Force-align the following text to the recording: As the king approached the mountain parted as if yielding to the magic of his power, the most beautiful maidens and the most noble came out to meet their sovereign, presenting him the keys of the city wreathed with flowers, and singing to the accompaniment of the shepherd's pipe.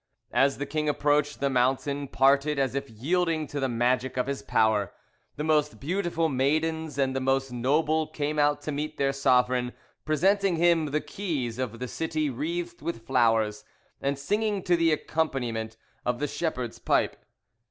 As 0.33 0.57
the 0.57 0.65
king 0.65 0.89
approached 0.89 1.39
the 1.39 1.49
mountain 1.51 2.07
parted 2.07 2.57
as 2.57 2.73
if 2.73 2.89
yielding 2.89 3.45
to 3.45 3.59
the 3.59 3.69
magic 3.69 4.17
of 4.17 4.25
his 4.25 4.41
power, 4.41 4.91
the 5.35 5.43
most 5.43 5.79
beautiful 5.79 6.27
maidens 6.27 6.97
and 6.97 7.15
the 7.15 7.19
most 7.21 7.51
noble 7.51 8.07
came 8.07 8.39
out 8.39 8.63
to 8.63 8.71
meet 8.71 8.97
their 8.97 9.13
sovereign, 9.13 9.73
presenting 10.03 10.55
him 10.55 10.87
the 10.87 11.01
keys 11.01 11.59
of 11.59 11.77
the 11.77 11.87
city 11.87 12.31
wreathed 12.31 12.81
with 12.81 13.05
flowers, 13.05 13.63
and 14.01 14.17
singing 14.17 14.63
to 14.63 14.75
the 14.75 14.91
accompaniment 14.91 15.77
of 16.03 16.17
the 16.17 16.27
shepherd's 16.27 16.79
pipe. 16.79 17.15